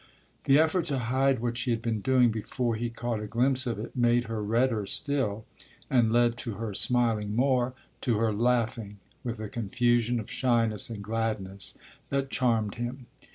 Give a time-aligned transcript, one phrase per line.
[0.45, 3.77] The effort to hide what she had been doing before he caught a glimpse of
[3.77, 5.45] it made her redder still
[5.91, 11.03] and led to her smiling more, to her laughing with a confusion of shyness and
[11.03, 11.77] gladness
[12.09, 13.05] that charmed him.